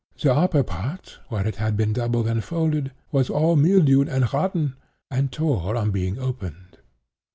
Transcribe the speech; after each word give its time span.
The 0.19 0.33
upper 0.33 0.63
part, 0.63 1.19
where 1.29 1.45
it 1.45 1.57
had 1.57 1.77
been 1.77 1.93
doubled 1.93 2.25
and 2.25 2.43
folded, 2.43 2.91
was 3.11 3.29
all 3.29 3.55
mildewed 3.55 4.07
and 4.09 4.33
rotten, 4.33 4.75
and 5.11 5.31
tore 5.31 5.75
on 5.77 5.91
being 5.91 6.17
opened. 6.17 6.79